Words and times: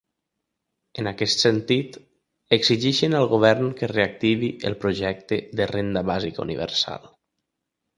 En 1.01 1.09
aquest 1.11 1.43
sentit, 1.45 1.99
exigeixen 2.59 3.17
al 3.21 3.29
govern 3.37 3.71
que 3.83 3.93
reactivi 3.95 4.53
el 4.73 4.81
projecte 4.87 5.43
de 5.61 5.73
renda 5.77 6.09
bàsica 6.13 6.49
universal. 6.51 7.13